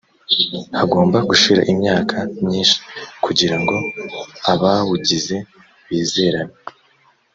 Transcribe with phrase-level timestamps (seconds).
[0.79, 2.15] hagomba gushira imyaka
[2.45, 2.77] myinshi
[3.23, 3.75] kugira ngo
[4.51, 5.35] abawugize
[5.87, 6.55] bizerane